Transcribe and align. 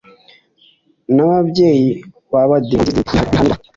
ry 1.11 1.19
ababyeyi 1.27 1.89
b 2.31 2.33
abadiventisiti 2.41 3.11
riharanira 3.13 3.55